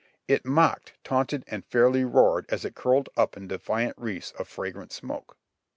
[0.27, 4.91] It mocked, taunted and fairly roared as it curled up in defiant wreaths of fragrant
[4.91, 5.37] smoke.